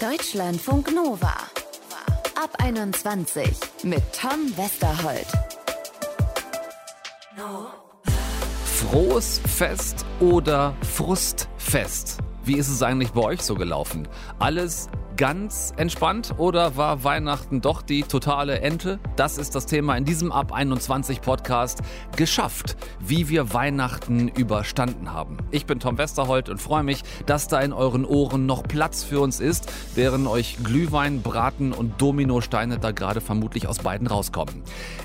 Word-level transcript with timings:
Deutschlandfunk 0.00 0.94
Nova. 0.94 1.32
Ab 2.34 2.50
21 2.58 3.48
mit 3.82 4.02
Tom 4.12 4.54
Westerholt. 4.54 5.26
Frohes 8.64 9.40
Fest 9.46 10.04
oder 10.20 10.74
Frustfest? 10.82 12.18
Wie 12.44 12.58
ist 12.58 12.68
es 12.68 12.82
eigentlich 12.82 13.12
bei 13.12 13.22
euch 13.22 13.40
so 13.40 13.54
gelaufen? 13.54 14.06
Alles 14.38 14.90
ganz 15.16 15.72
entspannt 15.78 16.34
oder 16.36 16.76
war 16.76 17.02
Weihnachten 17.02 17.62
doch 17.62 17.80
die 17.80 18.02
totale 18.02 18.60
Ente? 18.60 18.98
Das 19.16 19.38
ist 19.38 19.54
das 19.54 19.64
Thema 19.64 19.96
in 19.96 20.04
diesem 20.04 20.30
Ab 20.30 20.52
21 20.52 21.22
Podcast. 21.22 21.80
Geschafft, 22.16 22.76
wie 23.00 23.28
wir 23.30 23.54
Weihnachten 23.54 24.28
überstanden 24.28 25.12
haben. 25.12 25.38
Ich 25.50 25.64
bin 25.64 25.80
Tom 25.80 25.96
Westerholt 25.96 26.50
und 26.50 26.60
freue 26.60 26.82
mich, 26.82 27.02
dass 27.24 27.48
da 27.48 27.60
in 27.60 27.72
euren 27.72 28.04
Ohren 28.04 28.44
noch 28.44 28.62
Platz 28.62 29.04
für 29.04 29.20
uns 29.20 29.40
ist, 29.40 29.72
während 29.94 30.26
euch 30.28 30.58
Glühwein, 30.62 31.22
Braten 31.22 31.72
und 31.72 32.00
Dominosteine 32.00 32.78
da 32.78 32.90
gerade 32.90 33.22
vermutlich 33.22 33.68
aus 33.68 33.78
beiden 33.78 34.06
rauskommen. 34.06 34.62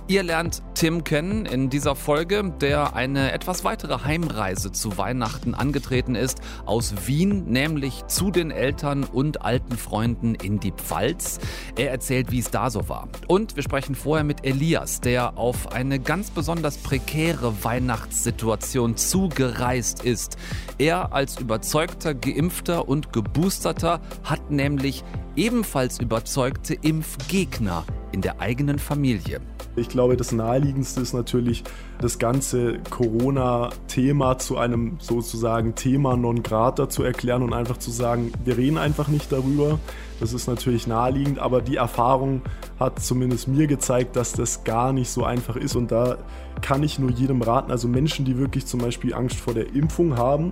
Ihr 0.08 0.24
lernt 0.24 0.62
Tim 0.74 1.06
kennen 1.06 1.46
in 1.46 1.70
dieser 1.70 1.96
Folge, 1.96 2.54
der 2.60 2.96
eine 2.96 3.32
etwas 3.32 3.64
weitere 3.64 4.04
Heimreise 4.04 4.74
zu 4.74 4.98
Weihnachten 4.98 5.54
angetreten 5.54 6.16
ist, 6.16 6.42
aus 6.66 7.08
Wien, 7.08 7.46
nämlich 7.46 8.06
zu 8.08 8.32
den 8.32 8.52
Eltern 8.52 9.06
und 9.06 9.44
alten 9.44 9.78
Freunden 9.78 10.01
Freunden 10.02 10.34
in 10.34 10.60
die 10.60 10.72
Pfalz. 10.72 11.40
Er 11.76 11.92
erzählt, 11.92 12.32
wie 12.32 12.40
es 12.40 12.50
da 12.50 12.72
so 12.72 12.90
war. 12.90 13.08
Und 13.28 13.56
wir 13.56 13.62
sprechen 13.62 13.94
vorher 13.94 14.24
mit 14.24 14.44
Elias, 14.44 15.00
der 15.00 15.38
auf 15.38 15.74
eine 15.74 16.00
ganz 16.00 16.32
besonders 16.32 16.78
prekäre 16.80 17.64
Weihnachtssituation 17.64 18.98
zugereist 18.98 20.04
ist. 20.04 20.38
Er 20.80 21.14
als 21.14 21.40
überzeugter 21.40 22.16
Geimpfter 22.16 22.88
und 22.88 23.14
Geboosterter 23.14 24.02
hat 24.24 24.50
nämlich 24.50 25.04
ebenfalls 25.36 26.00
überzeugte 26.00 26.74
Impfgegner 26.74 27.86
in 28.12 28.22
der 28.22 28.40
eigenen 28.40 28.80
Familie. 28.80 29.40
Ich 29.76 29.88
glaube, 29.88 30.18
das 30.18 30.34
Naheliegendste 30.34 31.00
ist 31.00 31.14
natürlich, 31.14 31.64
das 32.02 32.20
ganze 32.20 32.80
Corona-Thema 32.90 34.38
zu 34.38 34.58
einem 34.58 34.98
sozusagen 35.00 35.76
Thema 35.76 36.18
non 36.18 36.44
grata 36.44 36.90
zu 36.90 37.04
erklären 37.04 37.42
und 37.42 37.54
einfach 37.54 37.78
zu 37.78 37.90
sagen, 37.90 38.34
wir 38.44 38.58
reden 38.58 38.78
einfach 38.78 39.08
nicht 39.08 39.32
darüber. 39.32 39.80
Das 40.20 40.34
ist 40.34 40.48
natürlich 40.48 40.88
naheliegend, 40.88 41.40
aber 41.40 41.62
die 41.62 41.78
Erfahrung 41.78 42.42
hat 42.80 43.00
zumindest 43.02 43.48
mir 43.48 43.68
gezeigt, 43.68 44.16
dass 44.16 44.34
das 44.34 44.64
gar 44.66 44.92
nicht 44.92 45.10
so 45.10 45.24
einfach 45.24 45.56
ist 45.56 45.76
und 45.76 45.92
da 45.92 46.18
kann 46.62 46.84
ich 46.84 47.00
nur 47.00 47.10
jedem 47.10 47.42
raten, 47.42 47.72
also 47.72 47.88
Menschen, 47.88 48.26
die 48.26 48.38
wirklich 48.38 48.66
zum 48.66 48.82
Beispiel 48.82 49.14
Angst 49.14 49.38
vor 49.38 49.54
der 49.54 49.74
Impfung 49.74 50.18
haben, 50.18 50.52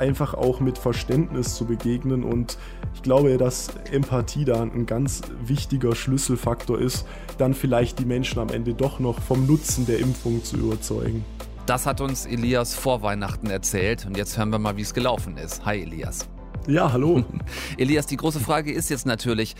einfach 0.00 0.34
auch 0.34 0.60
mit 0.60 0.78
Verständnis 0.78 1.54
zu 1.54 1.66
begegnen. 1.66 2.24
Und 2.24 2.58
ich 2.94 3.02
glaube, 3.02 3.36
dass 3.36 3.68
Empathie 3.92 4.44
da 4.44 4.62
ein 4.62 4.86
ganz 4.86 5.22
wichtiger 5.44 5.94
Schlüsselfaktor 5.94 6.78
ist, 6.78 7.06
dann 7.38 7.54
vielleicht 7.54 7.98
die 7.98 8.04
Menschen 8.04 8.38
am 8.40 8.48
Ende 8.48 8.74
doch 8.74 8.98
noch 8.98 9.20
vom 9.20 9.46
Nutzen 9.46 9.86
der 9.86 9.98
Impfung 9.98 10.42
zu 10.42 10.56
überzeugen. 10.56 11.24
Das 11.66 11.86
hat 11.86 12.00
uns 12.00 12.26
Elias 12.26 12.74
vor 12.74 13.02
Weihnachten 13.02 13.48
erzählt 13.48 14.06
und 14.06 14.16
jetzt 14.16 14.36
hören 14.36 14.50
wir 14.50 14.58
mal, 14.58 14.76
wie 14.76 14.82
es 14.82 14.94
gelaufen 14.94 15.36
ist. 15.36 15.64
Hi 15.64 15.82
Elias. 15.82 16.28
Ja, 16.66 16.92
hallo. 16.92 17.24
Elias, 17.76 18.06
die 18.06 18.16
große 18.16 18.40
Frage 18.40 18.72
ist 18.72 18.90
jetzt 18.90 19.06
natürlich, 19.06 19.54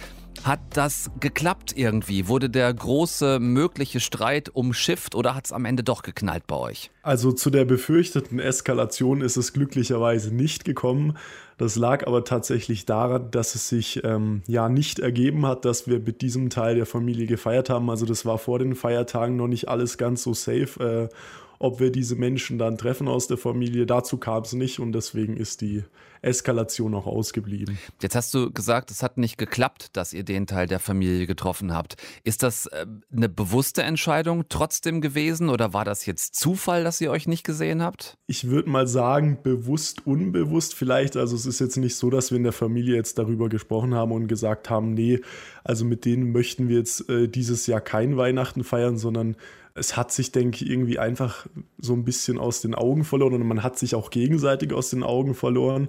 hat 0.44 0.60
das 0.74 1.10
geklappt 1.20 1.72
irgendwie? 1.77 2.28
Wurde 2.28 2.48
der 2.50 2.72
große 2.72 3.38
mögliche 3.41 4.00
Streit 4.00 4.48
umschifft 4.48 5.14
oder 5.14 5.34
hat 5.34 5.47
es 5.47 5.52
am 5.52 5.64
Ende 5.64 5.82
doch 5.82 6.02
geknallt 6.02 6.47
bei 6.47 6.56
euch? 6.56 6.91
Also 7.02 7.32
zu 7.32 7.50
der 7.50 7.64
befürchteten 7.64 8.38
Eskalation 8.38 9.20
ist 9.20 9.36
es 9.36 9.52
glücklicherweise 9.52 10.34
nicht 10.34 10.64
gekommen. 10.64 11.16
Das 11.58 11.77
lag 11.77 12.06
aber 12.06 12.24
tatsächlich 12.24 12.86
daran, 12.86 13.30
dass 13.30 13.55
es 13.55 13.69
sich 13.69 14.02
ähm, 14.02 14.42
ja 14.47 14.70
nicht 14.70 14.98
ergeben 14.98 15.44
hat, 15.47 15.66
dass 15.66 15.86
wir 15.86 16.00
mit 16.00 16.22
diesem 16.22 16.48
Teil 16.48 16.77
der 16.77 16.86
Familie 16.86 17.27
gefeiert 17.27 17.69
haben. 17.69 17.91
Also 17.91 18.06
das 18.06 18.25
war 18.25 18.38
vor 18.38 18.58
den 18.58 18.75
Feiertagen 18.75 19.36
noch 19.36 19.48
nicht 19.48 19.69
alles 19.69 19.98
ganz 19.98 20.22
so 20.22 20.32
safe. 20.32 21.08
Äh, 21.10 21.14
ob 21.60 21.78
wir 21.78 21.93
diese 21.93 22.16
Menschen 22.16 22.59
dann 22.59 22.78
treffen 22.78 23.06
aus 23.06 23.28
der 23.28 23.37
Familie. 23.37 23.84
Dazu 23.84 24.16
kam 24.16 24.43
es 24.43 24.54
nicht 24.54 24.81
und 24.81 24.93
deswegen 24.93 25.37
ist 25.37 25.60
die 25.60 25.84
Eskalation 26.22 26.94
auch 26.94 27.06
ausgeblieben. 27.06 27.78
Jetzt 28.00 28.15
hast 28.15 28.32
du 28.32 28.50
gesagt, 28.50 28.91
es 28.91 29.03
hat 29.03 29.19
nicht 29.19 29.37
geklappt, 29.37 29.88
dass 29.93 30.15
ihr 30.15 30.25
den 30.25 30.47
Teil 30.47 30.66
der 30.66 30.81
Familie 30.81 31.26
getroffen 31.26 31.75
habt. 31.75 31.97
Ist 32.25 32.43
das 32.43 32.66
äh, 32.66 32.87
eine 33.15 33.28
bewusste 33.28 33.82
Entscheidung 33.82 34.44
trotzdem 34.48 35.03
gewesen 35.03 35.50
oder 35.50 35.75
war 35.75 35.84
das 35.84 36.06
jetzt 36.06 36.34
Zufall, 36.34 36.82
dass 36.82 37.00
ihr 37.00 37.10
euch 37.10 37.28
nicht 37.28 37.44
gesehen 37.44 37.82
habt? 37.82 38.16
Ich 38.27 38.48
würde 38.48 38.71
mal 38.71 38.87
sagen, 38.87 39.38
bewusst, 39.42 40.06
unbewusst 40.06 40.75
vielleicht. 40.75 41.19
Also 41.19 41.37
es 41.37 41.44
ist 41.44 41.60
jetzt 41.60 41.77
nicht 41.77 41.97
so, 41.97 42.09
dass 42.09 42.31
wir 42.31 42.38
in 42.38 42.44
der 42.44 42.53
Familie 42.53 42.97
jetzt 42.97 43.19
darüber 43.19 43.50
gesprochen 43.50 43.94
haben 43.94 44.12
und 44.12 44.28
gesagt 44.28 44.71
haben, 44.71 44.94
nee, 44.94 45.21
also 45.62 45.84
mit 45.84 46.06
denen 46.06 46.32
möchten 46.32 46.69
wir 46.69 46.78
jetzt 46.78 47.09
äh, 47.10 47.28
dieses 47.28 47.66
Jahr 47.66 47.82
kein 47.82 48.16
Weihnachten 48.16 48.65
feiern, 48.65 48.97
sondern 48.97 49.37
es 49.75 49.97
hat 49.97 50.12
sich, 50.12 50.32
denke 50.32 50.65
ich, 50.65 50.71
irgendwie 50.71 50.98
einfach 50.98 51.47
so 51.78 51.93
ein 51.93 52.05
bisschen 52.05 52.38
aus 52.38 52.61
den 52.61 52.75
Augen 52.75 53.05
verloren 53.05 53.34
und 53.34 53.47
man 53.47 53.62
hat 53.62 53.78
sich 53.78 53.94
auch 53.94 54.11
gegenseitig 54.11 54.72
aus 54.72 54.91
den 54.91 55.03
Augen 55.03 55.34
verloren 55.34 55.88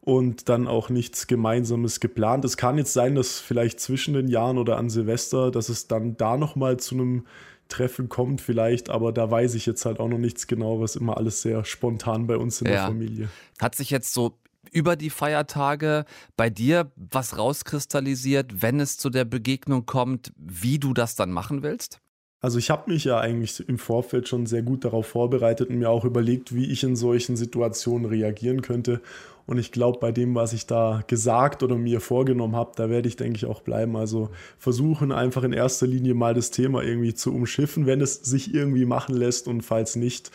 und 0.00 0.48
dann 0.48 0.68
auch 0.68 0.88
nichts 0.88 1.26
Gemeinsames 1.26 2.00
geplant. 2.00 2.44
Es 2.44 2.56
kann 2.56 2.78
jetzt 2.78 2.92
sein, 2.92 3.16
dass 3.16 3.40
vielleicht 3.40 3.80
zwischen 3.80 4.14
den 4.14 4.28
Jahren 4.28 4.56
oder 4.56 4.76
an 4.76 4.88
Silvester, 4.88 5.50
dass 5.50 5.68
es 5.68 5.88
dann 5.88 6.16
da 6.16 6.36
nochmal 6.36 6.76
zu 6.76 6.94
einem 6.94 7.26
Treffen 7.68 8.08
kommt 8.08 8.40
vielleicht, 8.40 8.88
aber 8.88 9.12
da 9.12 9.30
weiß 9.30 9.54
ich 9.54 9.66
jetzt 9.66 9.84
halt 9.84 9.98
auch 9.98 10.08
noch 10.08 10.18
nichts 10.18 10.46
genau, 10.46 10.80
was 10.80 10.94
immer 10.94 11.16
alles 11.16 11.42
sehr 11.42 11.64
spontan 11.64 12.28
bei 12.28 12.36
uns 12.36 12.60
in 12.60 12.68
ja. 12.68 12.72
der 12.72 12.86
Familie. 12.86 13.28
Hat 13.58 13.74
sich 13.74 13.90
jetzt 13.90 14.14
so 14.14 14.38
über 14.70 14.94
die 14.94 15.10
Feiertage 15.10 16.04
bei 16.36 16.50
dir 16.50 16.92
was 16.94 17.38
rauskristallisiert, 17.38 18.62
wenn 18.62 18.78
es 18.78 18.98
zu 18.98 19.10
der 19.10 19.24
Begegnung 19.24 19.86
kommt, 19.86 20.32
wie 20.36 20.78
du 20.78 20.94
das 20.94 21.16
dann 21.16 21.32
machen 21.32 21.62
willst? 21.62 22.00
Also 22.40 22.58
ich 22.58 22.70
habe 22.70 22.92
mich 22.92 23.04
ja 23.04 23.18
eigentlich 23.18 23.66
im 23.68 23.78
Vorfeld 23.78 24.28
schon 24.28 24.46
sehr 24.46 24.62
gut 24.62 24.84
darauf 24.84 25.06
vorbereitet 25.06 25.70
und 25.70 25.78
mir 25.78 25.90
auch 25.90 26.04
überlegt, 26.04 26.54
wie 26.54 26.70
ich 26.70 26.84
in 26.84 26.94
solchen 26.94 27.36
Situationen 27.36 28.06
reagieren 28.06 28.62
könnte. 28.62 29.00
Und 29.46 29.58
ich 29.58 29.72
glaube, 29.72 30.00
bei 30.00 30.12
dem, 30.12 30.34
was 30.34 30.52
ich 30.52 30.66
da 30.66 31.02
gesagt 31.06 31.62
oder 31.62 31.76
mir 31.76 32.00
vorgenommen 32.00 32.56
habe, 32.56 32.72
da 32.76 32.90
werde 32.90 33.08
ich, 33.08 33.16
denke 33.16 33.36
ich, 33.36 33.46
auch 33.46 33.62
bleiben. 33.62 33.96
Also 33.96 34.30
versuchen 34.58 35.12
einfach 35.12 35.44
in 35.44 35.52
erster 35.52 35.86
Linie 35.86 36.14
mal 36.14 36.34
das 36.34 36.50
Thema 36.50 36.82
irgendwie 36.82 37.14
zu 37.14 37.32
umschiffen, 37.32 37.86
wenn 37.86 38.00
es 38.00 38.16
sich 38.16 38.52
irgendwie 38.52 38.84
machen 38.84 39.16
lässt 39.16 39.48
und 39.48 39.62
falls 39.62 39.96
nicht, 39.96 40.30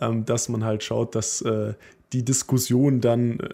ähm, 0.00 0.24
dass 0.24 0.48
man 0.48 0.64
halt 0.64 0.82
schaut, 0.82 1.14
dass 1.14 1.40
äh, 1.42 1.74
die 2.12 2.24
Diskussion 2.24 3.00
dann 3.00 3.40
äh, 3.40 3.48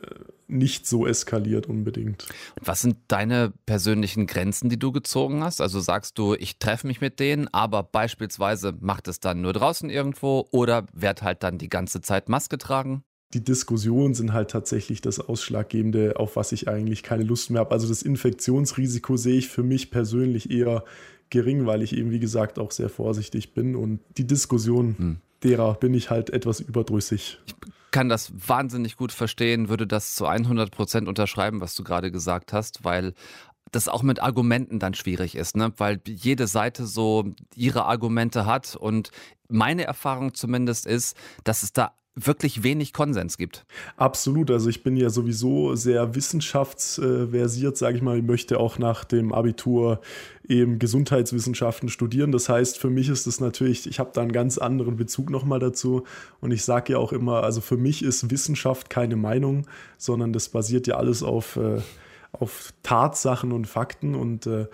nicht 0.53 0.87
so 0.87 1.07
eskaliert 1.07 1.67
unbedingt. 1.67 2.27
Was 2.61 2.83
sind 2.83 2.97
deine 3.09 3.53
persönlichen 3.67 4.27
Grenzen, 4.27 4.69
die 4.69 4.79
du 4.79 4.93
gezogen 4.93 5.43
hast? 5.43 5.61
Also 5.61 5.81
sagst 5.81 6.19
du, 6.19 6.35
ich 6.35 6.59
treffe 6.59 6.87
mich 6.87 7.01
mit 7.01 7.19
denen, 7.21 7.49
aber 7.53 7.83
beispielsweise 7.83 8.75
macht 8.79 9.09
es 9.09 9.19
dann 9.19 9.41
nur 9.41 9.55
draußen 9.55 9.89
irgendwo 9.91 10.47
oder 10.51 10.87
wird 10.93 11.23
halt 11.23 11.43
dann 11.43 11.59
die 11.59 11.71
ganze 11.71 12.03
Zeit 12.03 12.29
Maske 12.29 12.59
tragen? 12.59 13.03
Die 13.35 13.43
Diskussionen 13.43 14.13
sind 14.13 14.35
halt 14.35 14.51
tatsächlich 14.51 15.01
das 15.01 15.19
Ausschlaggebende, 15.19 16.17
auf 16.17 16.37
was 16.37 16.53
ich 16.53 16.69
eigentlich 16.69 17.03
keine 17.03 17.23
Lust 17.23 17.51
mehr 17.51 17.61
habe. 17.61 17.73
Also 17.73 17.89
das 17.89 18.03
Infektionsrisiko 18.03 19.17
sehe 19.17 19.39
ich 19.39 19.49
für 19.49 19.63
mich 19.63 19.91
persönlich 19.91 20.51
eher 20.51 20.85
gering, 21.31 21.65
weil 21.65 21.81
ich 21.81 21.97
eben, 21.97 22.11
wie 22.11 22.21
gesagt, 22.21 22.59
auch 22.59 22.71
sehr 22.73 22.91
vorsichtig 22.91 23.55
bin 23.55 23.75
und 23.75 24.01
die 24.19 24.27
Diskussion 24.27 24.97
hm. 24.99 25.17
derer 25.43 25.75
bin 25.75 25.95
ich 25.95 26.11
halt 26.11 26.29
etwas 26.29 26.61
überdrüssig. 26.61 27.41
Ich 27.47 27.55
kann 27.93 28.09
das 28.09 28.33
wahnsinnig 28.35 28.97
gut 28.97 29.13
verstehen, 29.13 29.69
würde 29.69 29.87
das 29.87 30.15
zu 30.15 30.27
100 30.27 30.73
Prozent 30.73 31.07
unterschreiben, 31.07 31.61
was 31.61 31.77
du 31.77 31.85
gerade 31.85 32.11
gesagt 32.11 32.53
hast, 32.53 32.85
weil 32.85 33.15
das 33.71 33.89
auch 33.89 34.03
mit 34.03 34.21
Argumenten 34.21 34.79
dann 34.79 34.95
schwierig 34.95 35.35
ist, 35.35 35.57
ne? 35.57 35.73
weil 35.77 36.01
jede 36.07 36.47
Seite 36.47 36.87
so 36.87 37.33
ihre 37.55 37.85
Argumente 37.85 38.45
hat 38.45 38.77
und 38.77 39.11
meine 39.49 39.85
Erfahrung 39.85 40.35
zumindest 40.35 40.87
ist, 40.87 41.17
dass 41.45 41.63
es 41.63 41.73
da 41.73 41.93
wirklich 42.15 42.63
wenig 42.63 42.93
Konsens 42.93 43.39
gibt. 43.39 43.65
Absolut. 43.97 44.51
Also 44.51 44.69
ich 44.69 44.83
bin 44.83 44.97
ja 44.97 45.09
sowieso 45.09 45.75
sehr 45.75 46.15
wissenschaftsversiert, 46.15 47.77
sage 47.77 47.97
ich 47.97 48.03
mal. 48.03 48.19
Ich 48.19 48.25
möchte 48.25 48.61
auch 48.61 48.79
nach 48.79 49.05
dem 49.05 49.33
Abitur 49.33 50.01
eben 50.47 50.79
Gesundheitswissenschaften 50.79 51.89
studieren. 51.89 52.31
Das 52.31 52.49
heißt, 52.49 52.79
für 52.79 52.91
mich 52.91 53.09
ist 53.09 53.27
es 53.27 53.41
natürlich, 53.41 53.87
ich 53.87 53.99
habe 53.99 54.11
da 54.13 54.21
einen 54.21 54.33
ganz 54.33 54.59
anderen 54.59 54.97
Bezug 54.97 55.31
nochmal 55.31 55.59
dazu. 55.59 56.05
Und 56.41 56.53
ich 56.53 56.65
sage 56.65 56.93
ja 56.93 56.99
auch 56.99 57.13
immer, 57.13 57.45
also 57.45 57.61
für 57.61 57.79
mich 57.79 58.03
ist 58.03 58.31
Wissenschaft 58.31 58.91
keine 58.91 59.17
Meinung, 59.17 59.67
sondern 59.97 60.33
das 60.35 60.51
basiert 60.51 60.87
ja 60.87 60.97
alles 60.97 61.23
auf, 61.23 61.57
äh, 61.57 61.81
auf 62.33 62.75
Tatsachen 62.83 63.53
und 63.53 63.67
Fakten 63.67 64.15
und 64.15 64.47
äh, 64.47 64.67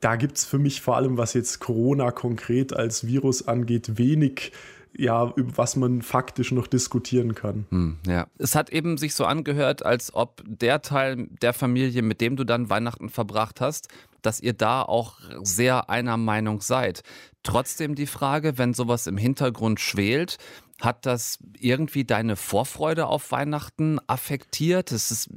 da 0.00 0.16
gibt 0.16 0.38
es 0.38 0.44
für 0.44 0.58
mich 0.58 0.80
vor 0.80 0.96
allem, 0.96 1.18
was 1.18 1.34
jetzt 1.34 1.60
Corona 1.60 2.10
konkret 2.10 2.72
als 2.72 3.06
Virus 3.06 3.46
angeht, 3.46 3.96
wenig 3.96 4.52
ja, 4.96 5.32
über 5.36 5.56
was 5.56 5.76
man 5.76 6.02
faktisch 6.02 6.52
noch 6.52 6.66
diskutieren 6.66 7.34
kann. 7.34 7.66
Hm, 7.70 7.98
ja. 8.06 8.26
Es 8.38 8.54
hat 8.54 8.70
eben 8.70 8.98
sich 8.98 9.14
so 9.14 9.24
angehört, 9.24 9.84
als 9.84 10.14
ob 10.14 10.42
der 10.46 10.82
Teil 10.82 11.28
der 11.42 11.52
Familie, 11.52 12.02
mit 12.02 12.20
dem 12.20 12.36
du 12.36 12.44
dann 12.44 12.70
Weihnachten 12.70 13.08
verbracht 13.08 13.60
hast, 13.60 13.88
dass 14.22 14.40
ihr 14.40 14.52
da 14.52 14.82
auch 14.82 15.20
sehr 15.42 15.90
einer 15.90 16.16
Meinung 16.16 16.60
seid. 16.60 17.02
Trotzdem 17.42 17.94
die 17.94 18.06
Frage, 18.06 18.58
wenn 18.58 18.74
sowas 18.74 19.06
im 19.06 19.16
Hintergrund 19.16 19.80
schwelt, 19.80 20.38
hat 20.80 21.06
das 21.06 21.38
irgendwie 21.58 22.04
deine 22.04 22.36
Vorfreude 22.36 23.06
auf 23.06 23.32
Weihnachten 23.32 23.98
affektiert? 24.06 24.92
Das 24.92 25.10
ist, 25.10 25.28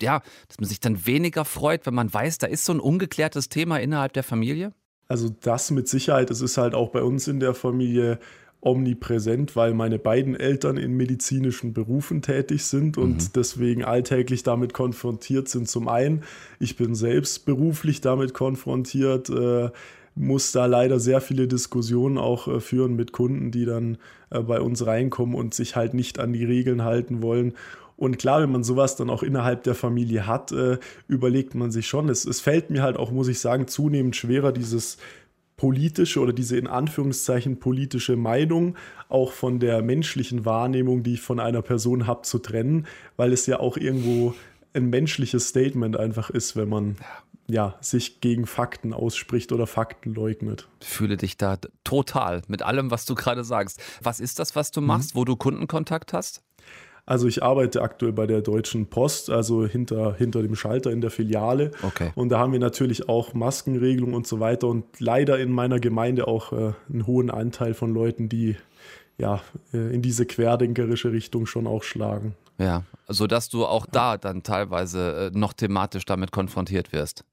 ja, 0.00 0.22
dass 0.48 0.58
man 0.58 0.68
sich 0.68 0.80
dann 0.80 1.06
weniger 1.06 1.44
freut, 1.44 1.86
wenn 1.86 1.94
man 1.94 2.12
weiß, 2.12 2.38
da 2.38 2.46
ist 2.46 2.64
so 2.64 2.72
ein 2.72 2.80
ungeklärtes 2.80 3.48
Thema 3.48 3.78
innerhalb 3.78 4.12
der 4.12 4.24
Familie? 4.24 4.72
Also 5.08 5.28
das 5.28 5.70
mit 5.70 5.88
Sicherheit, 5.88 6.30
es 6.30 6.40
ist 6.40 6.56
halt 6.56 6.74
auch 6.74 6.90
bei 6.90 7.02
uns 7.02 7.28
in 7.28 7.38
der 7.38 7.54
Familie 7.54 8.18
omnipräsent, 8.62 9.56
weil 9.56 9.74
meine 9.74 9.98
beiden 9.98 10.36
Eltern 10.36 10.76
in 10.76 10.96
medizinischen 10.96 11.74
Berufen 11.74 12.22
tätig 12.22 12.64
sind 12.64 12.96
und 12.96 13.16
mhm. 13.16 13.28
deswegen 13.34 13.84
alltäglich 13.84 14.44
damit 14.44 14.72
konfrontiert 14.72 15.48
sind. 15.48 15.68
Zum 15.68 15.88
einen, 15.88 16.22
ich 16.60 16.76
bin 16.76 16.94
selbst 16.94 17.44
beruflich 17.44 18.00
damit 18.00 18.34
konfrontiert, 18.34 19.28
äh, 19.30 19.70
muss 20.14 20.52
da 20.52 20.66
leider 20.66 21.00
sehr 21.00 21.20
viele 21.20 21.48
Diskussionen 21.48 22.18
auch 22.18 22.46
äh, 22.46 22.60
führen 22.60 22.94
mit 22.94 23.10
Kunden, 23.12 23.50
die 23.50 23.64
dann 23.64 23.98
äh, 24.30 24.40
bei 24.40 24.60
uns 24.60 24.86
reinkommen 24.86 25.34
und 25.34 25.54
sich 25.54 25.74
halt 25.74 25.92
nicht 25.92 26.20
an 26.20 26.32
die 26.32 26.44
Regeln 26.44 26.84
halten 26.84 27.20
wollen. 27.20 27.54
Und 27.96 28.18
klar, 28.18 28.42
wenn 28.42 28.52
man 28.52 28.64
sowas 28.64 28.94
dann 28.96 29.10
auch 29.10 29.22
innerhalb 29.22 29.64
der 29.64 29.74
Familie 29.74 30.26
hat, 30.26 30.52
äh, 30.52 30.78
überlegt 31.08 31.54
man 31.54 31.72
sich 31.72 31.88
schon. 31.88 32.08
Es, 32.08 32.24
es 32.24 32.40
fällt 32.40 32.70
mir 32.70 32.82
halt 32.82 32.96
auch, 32.96 33.10
muss 33.10 33.28
ich 33.28 33.40
sagen, 33.40 33.66
zunehmend 33.66 34.14
schwerer, 34.14 34.52
dieses 34.52 34.98
politische 35.62 36.18
oder 36.18 36.32
diese 36.32 36.56
in 36.56 36.66
Anführungszeichen 36.66 37.60
politische 37.60 38.16
Meinung 38.16 38.74
auch 39.08 39.30
von 39.30 39.60
der 39.60 39.80
menschlichen 39.80 40.44
Wahrnehmung, 40.44 41.04
die 41.04 41.14
ich 41.14 41.20
von 41.20 41.38
einer 41.38 41.62
Person 41.62 42.08
habe, 42.08 42.22
zu 42.22 42.40
trennen, 42.40 42.88
weil 43.16 43.32
es 43.32 43.46
ja 43.46 43.60
auch 43.60 43.76
irgendwo 43.76 44.34
ein 44.74 44.90
menschliches 44.90 45.50
Statement 45.50 45.96
einfach 45.96 46.30
ist, 46.30 46.56
wenn 46.56 46.68
man 46.68 46.96
ja, 47.46 47.76
sich 47.80 48.20
gegen 48.20 48.46
Fakten 48.46 48.92
ausspricht 48.92 49.52
oder 49.52 49.68
Fakten 49.68 50.14
leugnet. 50.14 50.66
Ich 50.80 50.88
fühle 50.88 51.16
dich 51.16 51.36
da 51.36 51.58
total 51.84 52.42
mit 52.48 52.62
allem, 52.62 52.90
was 52.90 53.04
du 53.04 53.14
gerade 53.14 53.44
sagst. 53.44 53.80
Was 54.02 54.18
ist 54.18 54.40
das, 54.40 54.56
was 54.56 54.72
du 54.72 54.80
machst, 54.80 55.14
mhm. 55.14 55.20
wo 55.20 55.24
du 55.24 55.36
Kundenkontakt 55.36 56.12
hast? 56.12 56.42
Also 57.04 57.26
ich 57.26 57.42
arbeite 57.42 57.82
aktuell 57.82 58.12
bei 58.12 58.26
der 58.26 58.42
Deutschen 58.42 58.86
Post, 58.86 59.28
also 59.28 59.66
hinter, 59.66 60.14
hinter 60.14 60.42
dem 60.42 60.54
Schalter 60.54 60.90
in 60.90 61.00
der 61.00 61.10
Filiale. 61.10 61.72
Okay. 61.82 62.12
Und 62.14 62.28
da 62.28 62.38
haben 62.38 62.52
wir 62.52 62.60
natürlich 62.60 63.08
auch 63.08 63.34
Maskenregelungen 63.34 64.14
und 64.14 64.26
so 64.26 64.38
weiter 64.38 64.68
und 64.68 64.84
leider 65.00 65.38
in 65.38 65.50
meiner 65.50 65.80
Gemeinde 65.80 66.28
auch 66.28 66.52
äh, 66.52 66.72
einen 66.88 67.06
hohen 67.06 67.30
Anteil 67.30 67.74
von 67.74 67.92
Leuten, 67.92 68.28
die 68.28 68.56
ja 69.18 69.40
äh, 69.72 69.92
in 69.92 70.00
diese 70.00 70.26
querdenkerische 70.26 71.10
Richtung 71.10 71.46
schon 71.46 71.66
auch 71.66 71.82
schlagen. 71.82 72.36
Ja, 72.58 72.84
sodass 73.08 73.48
du 73.48 73.66
auch 73.66 73.86
da 73.86 74.16
dann 74.16 74.44
teilweise 74.44 75.32
äh, 75.34 75.38
noch 75.38 75.54
thematisch 75.54 76.04
damit 76.04 76.30
konfrontiert 76.30 76.92
wirst. 76.92 77.24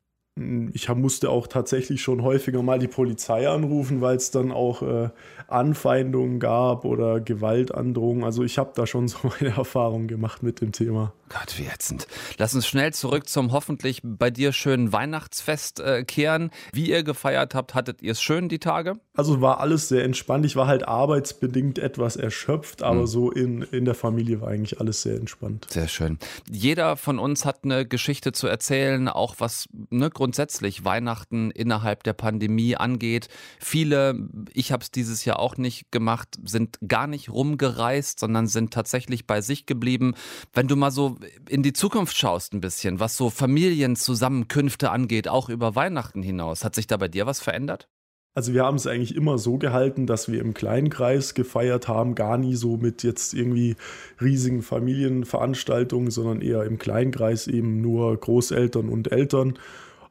Ich 0.73 0.87
musste 0.89 1.29
auch 1.29 1.47
tatsächlich 1.47 2.01
schon 2.01 2.23
häufiger 2.23 2.61
mal 2.61 2.79
die 2.79 2.87
Polizei 2.87 3.47
anrufen, 3.47 4.01
weil 4.01 4.15
es 4.15 4.31
dann 4.31 4.51
auch 4.51 4.81
äh, 4.81 5.09
Anfeindungen 5.47 6.39
gab 6.39 6.85
oder 6.85 7.19
Gewaltandrohungen. 7.19 8.23
Also 8.23 8.43
ich 8.43 8.57
habe 8.57 8.71
da 8.75 8.87
schon 8.87 9.07
so 9.07 9.17
meine 9.23 9.55
Erfahrung 9.57 10.07
gemacht 10.07 10.43
mit 10.43 10.61
dem 10.61 10.71
Thema. 10.71 11.13
Gott, 11.29 11.57
wie 11.57 11.67
ätzend. 11.67 12.07
Lass 12.39 12.55
uns 12.55 12.67
schnell 12.67 12.91
zurück 12.91 13.29
zum 13.29 13.51
hoffentlich 13.51 14.01
bei 14.03 14.31
dir 14.31 14.51
schönen 14.51 14.91
Weihnachtsfest 14.91 15.79
äh, 15.79 16.03
kehren. 16.03 16.49
Wie 16.73 16.89
ihr 16.89 17.03
gefeiert 17.03 17.53
habt, 17.53 17.75
hattet 17.75 18.01
ihr 18.01 18.13
es 18.13 18.21
schön 18.21 18.49
die 18.49 18.57
Tage? 18.57 18.95
Also 19.13 19.39
war 19.39 19.59
alles 19.59 19.89
sehr 19.89 20.03
entspannt. 20.03 20.45
Ich 20.45 20.55
war 20.55 20.65
halt 20.65 20.87
arbeitsbedingt 20.87 21.77
etwas 21.77 22.15
erschöpft, 22.15 22.81
aber 22.81 23.01
mhm. 23.01 23.07
so 23.07 23.31
in, 23.31 23.61
in 23.61 23.85
der 23.85 23.93
Familie 23.93 24.41
war 24.41 24.47
eigentlich 24.47 24.79
alles 24.79 25.03
sehr 25.03 25.17
entspannt. 25.17 25.67
Sehr 25.69 25.87
schön. 25.87 26.17
Jeder 26.49 26.97
von 26.97 27.19
uns 27.19 27.45
hat 27.45 27.59
eine 27.63 27.85
Geschichte 27.85 28.31
zu 28.31 28.47
erzählen, 28.47 29.07
auch 29.07 29.35
was 29.37 29.67
ne, 29.89 30.09
grundsätzlich 30.09 30.83
Weihnachten 30.83 31.51
innerhalb 31.51 32.03
der 32.03 32.13
Pandemie 32.13 32.75
angeht. 32.75 33.27
Viele, 33.59 34.15
ich 34.53 34.71
habe 34.71 34.81
es 34.83 34.89
dieses 34.89 35.25
Jahr 35.25 35.39
auch 35.39 35.57
nicht 35.57 35.91
gemacht, 35.91 36.29
sind 36.43 36.79
gar 36.87 37.05
nicht 37.05 37.29
rumgereist, 37.29 38.19
sondern 38.19 38.47
sind 38.47 38.73
tatsächlich 38.73 39.27
bei 39.27 39.41
sich 39.41 39.67
geblieben. 39.67 40.15
Wenn 40.53 40.67
du 40.67 40.75
mal 40.75 40.91
so 40.91 41.18
in 41.47 41.63
die 41.63 41.73
Zukunft 41.73 42.17
schaust 42.17 42.53
ein 42.53 42.61
bisschen, 42.61 42.99
was 42.99 43.17
so 43.17 43.29
Familienzusammenkünfte 43.29 44.91
angeht, 44.91 45.27
auch 45.27 45.49
über 45.49 45.75
Weihnachten 45.75 46.21
hinaus, 46.21 46.63
hat 46.63 46.75
sich 46.75 46.87
da 46.87 46.97
bei 46.97 47.07
dir 47.07 47.25
was 47.25 47.39
verändert? 47.39 47.89
Also 48.35 48.53
wir 48.53 48.63
haben 48.63 48.77
es 48.77 48.87
eigentlich 48.87 49.15
immer 49.15 49.37
so 49.37 49.57
gehalten, 49.57 50.05
dass 50.05 50.31
wir 50.31 50.39
im 50.39 50.53
kleinen 50.53 50.89
Kreis 50.89 51.33
gefeiert 51.33 51.87
haben, 51.87 52.15
gar 52.15 52.37
nie 52.37 52.55
so 52.55 52.77
mit 52.77 53.03
jetzt 53.03 53.33
irgendwie 53.33 53.75
riesigen 54.21 54.61
Familienveranstaltungen, 54.61 56.11
sondern 56.11 56.41
eher 56.41 56.63
im 56.63 56.77
kleinen 56.77 57.11
Kreis 57.11 57.47
eben 57.47 57.81
nur 57.81 58.15
Großeltern 58.17 58.87
und 58.87 59.11
Eltern. 59.11 59.57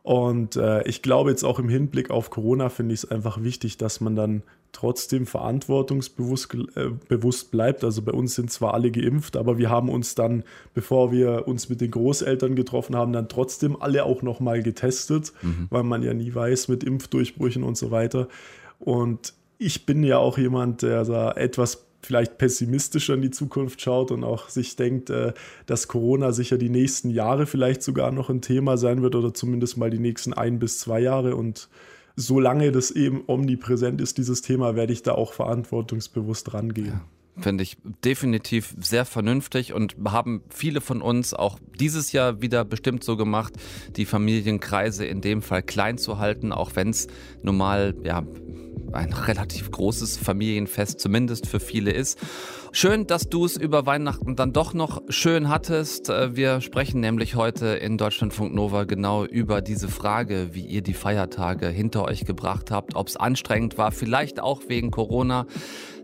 Und 0.09 0.57
äh, 0.57 0.89
ich 0.89 1.03
glaube 1.03 1.29
jetzt 1.29 1.45
auch 1.45 1.59
im 1.59 1.69
Hinblick 1.69 2.11
auf 2.11 2.31
Corona 2.31 2.71
finde 2.71 2.95
ich 2.95 3.03
es 3.03 3.11
einfach 3.11 3.43
wichtig, 3.43 3.77
dass 3.77 4.01
man 4.01 4.17
dann 4.17 4.43
trotzdem 4.73 5.27
verantwortungsbewusst 5.27 6.55
äh, 6.77 6.89
bewusst 7.11 7.51
bleibt. 7.51 7.85
Also 7.85 8.01
bei 8.01 8.13
uns 8.13 8.35
sind 8.35 8.51
zwar 8.51 8.73
alle 8.73 8.91
geimpft, 8.91 9.37
aber 9.37 9.59
wir 9.59 9.69
haben 9.69 9.91
uns 9.91 10.15
dann, 10.15 10.45
bevor 10.73 11.13
wir 11.13 11.47
uns 11.47 11.69
mit 11.69 11.83
den 11.83 11.91
Großeltern 11.91 12.57
getroffen 12.57 12.97
haben, 12.97 13.13
dann 13.13 13.29
trotzdem 13.29 13.77
alle 13.83 14.05
auch 14.05 14.23
nochmal 14.23 14.63
getestet, 14.63 15.35
mhm. 15.43 15.67
weil 15.69 15.83
man 15.83 16.03
ja 16.03 16.15
nie 16.15 16.35
weiß 16.35 16.69
mit 16.69 16.85
Impfdurchbrüchen 16.85 17.63
und 17.63 17.77
so 17.77 17.91
weiter. 17.91 18.29
Und 18.79 19.35
ich 19.59 19.85
bin 19.85 20.03
ja 20.03 20.17
auch 20.17 20.39
jemand, 20.39 20.81
der 20.81 21.05
da 21.05 21.33
etwas 21.33 21.88
vielleicht 22.09 22.39
pessimistischer 22.39 23.13
in 23.13 23.21
die 23.21 23.31
Zukunft 23.31 23.83
schaut 23.83 24.11
und 24.11 24.25
auch 24.25 24.49
sich 24.49 24.77
denkt, 24.77 25.11
äh, 25.11 25.35
dass 25.67 25.89
Corona 25.89 26.33
sicher 26.33 26.57
die 26.57 26.71
nächsten 26.71 27.11
Jahre 27.11 27.45
vielleicht 27.45 27.83
sogar 27.83 28.13
noch 28.13 28.31
ein 28.31 28.41
Thema 28.41 28.79
sein 28.79 29.03
wird 29.03 29.15
oder 29.15 29.35
zumindest 29.35 29.77
mal 29.77 29.91
die 29.91 29.99
nächsten 29.99 30.33
ein 30.33 30.59
bis 30.59 30.79
zwei 30.79 31.01
Jahre. 31.01 31.37
Und 31.37 31.69
solange 32.17 32.73
das 32.73 32.91
eben 32.91 33.25
omnipräsent 33.27 34.01
ist, 34.01 34.17
dieses 34.17 34.41
Thema, 34.41 34.75
werde 34.75 34.95
ich 34.95 35.03
da 35.03 35.13
auch 35.13 35.35
verantwortungsbewusst 35.35 36.55
rangehen. 36.55 36.87
Ja 36.87 37.01
finde 37.41 37.63
ich 37.63 37.77
definitiv 38.05 38.75
sehr 38.81 39.05
vernünftig 39.05 39.73
und 39.73 39.95
haben 40.05 40.43
viele 40.49 40.81
von 40.81 41.01
uns 41.01 41.35
auch 41.35 41.61
dieses 41.79 42.11
Jahr 42.11 42.43
wieder 42.43 42.65
bestimmt 42.65 43.05
so 43.05 43.17
gemacht, 43.17 43.53
die 43.95 44.07
Familienkreise 44.07 45.05
in 45.05 45.21
dem 45.21 45.41
Fall 45.41 45.63
klein 45.63 45.99
zu 45.99 46.19
halten, 46.19 46.51
auch 46.51 46.75
wenn 46.75 46.91
es 46.91 47.07
normal 47.43 47.95
ja 48.03 48.25
ein 48.93 49.12
relativ 49.12 49.70
großes 49.70 50.17
Familienfest 50.17 51.00
zumindest 51.00 51.46
für 51.46 51.61
viele 51.61 51.90
ist. 51.90 52.19
Schön, 52.73 53.06
dass 53.06 53.29
du 53.29 53.44
es 53.44 53.56
über 53.56 53.87
Weihnachten 53.87 54.37
dann 54.37 54.52
doch 54.52 54.75
noch 54.75 55.02
schön 55.08 55.49
hattest. 55.49 56.11
Äh, 56.11 56.37
wir 56.37 56.61
sprechen 56.61 57.00
nämlich 57.00 57.35
heute 57.35 57.67
in 57.69 57.99
Deutschlandfunk 57.99 58.55
Nova 58.55 58.85
genau 58.85 59.25
über 59.25 59.62
diese 59.62 59.88
Frage, 59.88 60.50
wie 60.52 60.64
ihr 60.64 60.82
die 60.82 60.94
Feiertage 60.94 61.69
hinter 61.69 62.05
euch 62.05 62.25
gebracht 62.25 62.70
habt, 62.70 62.94
ob 62.94 63.08
es 63.08 63.17
anstrengend 63.17 63.79
war, 63.79 63.93
vielleicht 63.93 64.40
auch 64.40 64.62
wegen 64.69 64.90
Corona. 64.90 65.46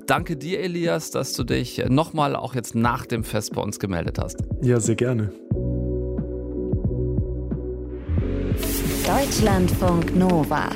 Danke 0.06 0.36
dir, 0.36 0.60
Elias, 0.60 1.10
dass 1.10 1.32
du 1.32 1.44
dich 1.44 1.82
nochmal 1.88 2.36
auch 2.36 2.54
jetzt 2.54 2.74
nach 2.74 3.06
dem 3.06 3.24
Fest 3.24 3.54
bei 3.54 3.62
uns 3.62 3.78
gemeldet 3.78 4.18
hast. 4.18 4.38
Ja, 4.60 4.78
sehr 4.80 4.96
gerne. 4.96 5.32
Deutschlandfunk 9.06 10.16
Nova. 10.16 10.70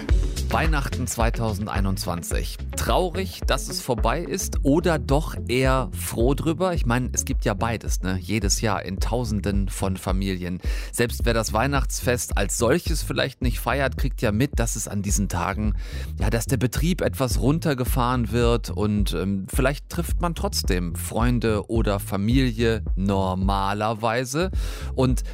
Weihnachten 0.50 1.06
2021. 1.06 2.56
Traurig, 2.74 3.40
dass 3.46 3.68
es 3.68 3.82
vorbei 3.82 4.22
ist 4.22 4.64
oder 4.64 4.98
doch 4.98 5.36
eher 5.46 5.90
froh 5.92 6.32
drüber? 6.32 6.72
Ich 6.72 6.86
meine, 6.86 7.10
es 7.12 7.26
gibt 7.26 7.44
ja 7.44 7.52
beides, 7.52 8.00
ne? 8.00 8.18
Jedes 8.18 8.62
Jahr 8.62 8.82
in 8.82 8.98
Tausenden 8.98 9.68
von 9.68 9.98
Familien. 9.98 10.60
Selbst 10.90 11.26
wer 11.26 11.34
das 11.34 11.52
Weihnachtsfest 11.52 12.38
als 12.38 12.56
solches 12.56 13.02
vielleicht 13.02 13.42
nicht 13.42 13.60
feiert, 13.60 13.98
kriegt 13.98 14.22
ja 14.22 14.32
mit, 14.32 14.58
dass 14.58 14.74
es 14.74 14.88
an 14.88 15.02
diesen 15.02 15.28
Tagen, 15.28 15.74
ja, 16.18 16.30
dass 16.30 16.46
der 16.46 16.56
Betrieb 16.56 17.02
etwas 17.02 17.40
runtergefahren 17.40 18.32
wird 18.32 18.70
und 18.70 19.12
ähm, 19.12 19.46
vielleicht 19.54 19.90
trifft 19.90 20.22
man 20.22 20.34
trotzdem 20.34 20.94
Freunde 20.94 21.68
oder 21.68 22.00
Familie 22.00 22.82
normalerweise. 22.96 24.50
Und 24.94 25.24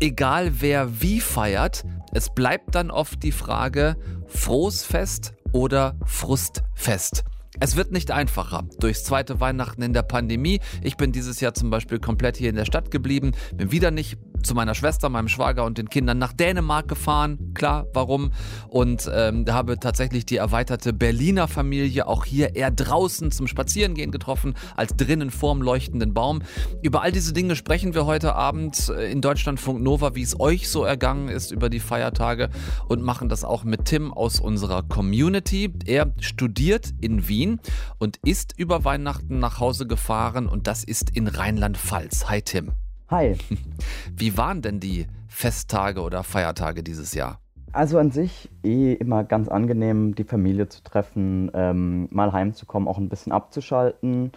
egal 0.00 0.60
wer 0.60 1.00
wie 1.00 1.20
feiert, 1.20 1.84
es 2.14 2.30
bleibt 2.30 2.76
dann 2.76 2.90
oft 2.92 3.22
die 3.24 3.32
Frage, 3.32 3.96
frohes 4.26 4.84
Fest 4.84 5.34
oder 5.52 5.98
Frustfest. 6.06 7.24
Es 7.58 7.76
wird 7.76 7.90
nicht 7.90 8.12
einfacher 8.12 8.64
durchs 8.78 9.04
zweite 9.04 9.40
Weihnachten 9.40 9.82
in 9.82 9.92
der 9.92 10.02
Pandemie. 10.02 10.60
Ich 10.82 10.96
bin 10.96 11.10
dieses 11.10 11.40
Jahr 11.40 11.54
zum 11.54 11.70
Beispiel 11.70 11.98
komplett 11.98 12.36
hier 12.36 12.50
in 12.50 12.56
der 12.56 12.64
Stadt 12.64 12.92
geblieben, 12.92 13.32
bin 13.54 13.72
wieder 13.72 13.90
nicht 13.90 14.16
zu 14.44 14.54
meiner 14.54 14.74
Schwester, 14.74 15.08
meinem 15.08 15.28
Schwager 15.28 15.64
und 15.64 15.78
den 15.78 15.88
Kindern 15.88 16.18
nach 16.18 16.32
Dänemark 16.32 16.88
gefahren. 16.88 17.52
Klar, 17.54 17.86
warum? 17.92 18.32
Und 18.68 19.10
ähm, 19.12 19.44
habe 19.48 19.78
tatsächlich 19.78 20.26
die 20.26 20.36
erweiterte 20.36 20.92
Berliner 20.92 21.48
Familie 21.48 22.06
auch 22.06 22.24
hier 22.24 22.54
eher 22.54 22.70
draußen 22.70 23.30
zum 23.30 23.46
Spazierengehen 23.46 24.10
getroffen, 24.10 24.54
als 24.76 24.96
drinnen 24.96 25.30
vorm 25.30 25.62
leuchtenden 25.62 26.14
Baum. 26.14 26.42
Über 26.82 27.02
all 27.02 27.12
diese 27.12 27.32
Dinge 27.32 27.56
sprechen 27.56 27.94
wir 27.94 28.06
heute 28.06 28.34
Abend 28.34 28.88
in 28.88 29.20
Deutschlandfunk 29.20 29.82
Nova, 29.82 30.14
wie 30.14 30.22
es 30.22 30.38
euch 30.38 30.68
so 30.68 30.84
ergangen 30.84 31.28
ist 31.28 31.50
über 31.50 31.68
die 31.70 31.80
Feiertage 31.80 32.50
und 32.88 33.02
machen 33.02 33.28
das 33.28 33.44
auch 33.44 33.64
mit 33.64 33.86
Tim 33.86 34.12
aus 34.12 34.40
unserer 34.40 34.82
Community. 34.82 35.72
Er 35.86 36.12
studiert 36.20 36.92
in 37.00 37.28
Wien 37.28 37.60
und 37.98 38.18
ist 38.24 38.58
über 38.58 38.84
Weihnachten 38.84 39.38
nach 39.38 39.60
Hause 39.60 39.86
gefahren 39.86 40.46
und 40.46 40.66
das 40.66 40.84
ist 40.84 41.10
in 41.10 41.28
Rheinland-Pfalz. 41.28 42.28
Hi 42.28 42.42
Tim. 42.42 42.72
Hi. 43.10 43.36
Wie 44.16 44.36
waren 44.38 44.62
denn 44.62 44.80
die 44.80 45.06
Festtage 45.28 46.00
oder 46.00 46.22
Feiertage 46.22 46.82
dieses 46.82 47.14
Jahr? 47.14 47.38
Also 47.72 47.98
an 47.98 48.10
sich 48.10 48.48
eh 48.62 48.92
immer 48.94 49.24
ganz 49.24 49.48
angenehm, 49.48 50.14
die 50.14 50.24
Familie 50.24 50.68
zu 50.68 50.82
treffen, 50.82 51.50
ähm, 51.54 52.08
mal 52.10 52.32
heimzukommen, 52.32 52.88
auch 52.88 52.98
ein 52.98 53.08
bisschen 53.08 53.32
abzuschalten. 53.32 54.32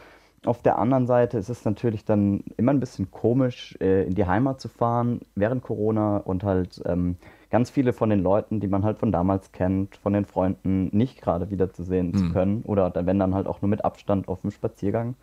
Auf 0.45 0.63
der 0.63 0.79
anderen 0.79 1.07
Seite 1.07 1.37
ist 1.37 1.49
es 1.49 1.63
natürlich 1.63 2.03
dann 2.03 2.43
immer 2.57 2.73
ein 2.73 2.79
bisschen 2.79 3.11
komisch, 3.11 3.77
äh, 3.79 4.03
in 4.05 4.15
die 4.15 4.25
Heimat 4.25 4.59
zu 4.59 4.69
fahren 4.69 5.21
während 5.35 5.61
Corona 5.63 6.17
und 6.17 6.43
halt 6.43 6.81
ähm, 6.85 7.17
ganz 7.49 7.69
viele 7.69 7.93
von 7.93 8.09
den 8.09 8.21
Leuten, 8.21 8.59
die 8.59 8.67
man 8.67 8.83
halt 8.83 8.97
von 8.97 9.11
damals 9.11 9.51
kennt, 9.51 9.95
von 9.97 10.13
den 10.13 10.25
Freunden, 10.25 10.89
nicht 10.91 11.21
gerade 11.21 11.51
wiederzusehen 11.51 12.07
mhm. 12.07 12.17
zu 12.17 12.29
können. 12.31 12.61
Oder 12.63 12.91
wenn 13.05 13.19
dann 13.19 13.33
halt 13.33 13.47
auch 13.47 13.61
nur 13.61 13.69
mit 13.69 13.85
Abstand 13.85 14.27
auf 14.27 14.41
dem 14.41 14.51
Spaziergang 14.51 15.15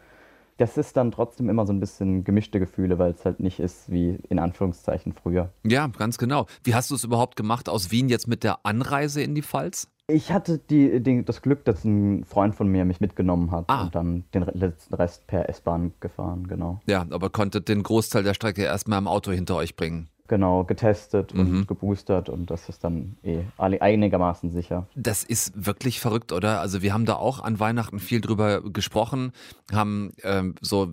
das 0.57 0.77
ist 0.77 0.97
dann 0.97 1.11
trotzdem 1.11 1.49
immer 1.49 1.67
so 1.67 1.73
ein 1.73 1.81
bisschen 1.81 2.25
gemischte 2.25 2.61
Gefühle, 2.61 2.99
weil 2.99 3.13
es 3.13 3.25
halt 3.25 3.41
nicht 3.41 3.61
ist 3.61 3.91
wie 3.91 4.19
in 4.29 4.39
Anführungszeichen 4.39 5.13
früher. 5.13 5.51
Ja, 5.65 5.89
ganz 5.89 6.19
genau. 6.19 6.47
Wie 6.63 6.75
hast 6.75 6.91
du 6.91 6.95
es 6.95 7.05
überhaupt 7.05 7.37
gemacht 7.37 7.69
aus 7.69 7.91
Wien 7.91 8.09
jetzt 8.09 8.29
mit 8.29 8.45
der 8.45 8.65
Anreise 8.65 9.23
in 9.23 9.35
die 9.35 9.43
Pfalz? 9.43 9.89
Ich 10.07 10.31
hatte 10.31 10.59
die, 10.59 11.03
die, 11.03 11.25
das 11.25 11.41
Glück, 11.41 11.65
dass 11.65 11.83
ein 11.85 12.25
Freund 12.25 12.55
von 12.55 12.69
mir 12.69 12.85
mich 12.85 13.01
mitgenommen 13.01 13.51
hat 13.51 13.65
ah. 13.69 13.85
und 13.85 13.95
dann 13.95 14.25
den 14.35 14.43
letzten 14.43 14.95
Rest 14.95 15.27
per 15.27 15.49
S-Bahn 15.49 15.95
gefahren, 16.01 16.47
genau. 16.47 16.81
Ja, 16.87 17.07
aber 17.09 17.31
konntet 17.31 17.69
den 17.69 17.83
Großteil 17.83 18.23
der 18.23 18.35
Strecke 18.35 18.63
erstmal 18.63 18.99
im 18.99 19.09
Auto 19.09 19.33
hinter 19.33 19.57
euch 19.57 19.77
bringen. 19.77 20.11
Genau, 20.35 20.64
getestet 20.64 21.33
und 21.33 21.53
mhm. 21.53 21.67
geboostert 21.69 22.29
und 22.29 22.50
das 22.50 22.69
ist 22.69 22.83
dann 22.83 23.17
eh 23.23 23.45
einigermaßen 23.57 24.50
sicher. 24.50 24.88
Das 24.97 25.23
ist 25.23 25.53
wirklich 25.55 26.00
verrückt, 26.00 26.33
oder? 26.33 26.61
Also 26.61 26.83
wir 26.83 26.93
haben 26.93 27.05
da 27.05 27.14
auch 27.14 27.38
an 27.38 27.61
Weihnachten 27.61 28.00
viel 28.00 28.21
drüber 28.21 28.61
gesprochen, 28.61 29.31
haben 29.73 30.11
ähm, 30.25 30.57
so 30.61 30.91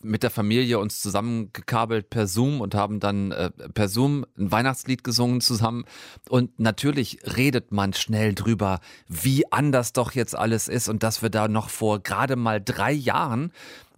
mit 0.00 0.22
der 0.22 0.30
Familie 0.30 0.78
uns 0.78 1.00
zusammengekabelt 1.00 2.08
per 2.08 2.28
Zoom 2.28 2.60
und 2.60 2.76
haben 2.76 3.00
dann 3.00 3.32
äh, 3.32 3.50
per 3.50 3.88
Zoom 3.88 4.26
ein 4.38 4.52
Weihnachtslied 4.52 5.02
gesungen 5.02 5.40
zusammen. 5.40 5.86
Und 6.28 6.60
natürlich 6.60 7.18
redet 7.36 7.72
man 7.72 7.94
schnell 7.94 8.32
drüber, 8.32 8.78
wie 9.08 9.50
anders 9.50 9.92
doch 9.92 10.12
jetzt 10.12 10.38
alles 10.38 10.68
ist 10.68 10.88
und 10.88 11.02
dass 11.02 11.20
wir 11.20 11.30
da 11.30 11.48
noch 11.48 11.68
vor 11.68 11.98
gerade 12.00 12.36
mal 12.36 12.62
drei 12.64 12.92
Jahren 12.92 13.50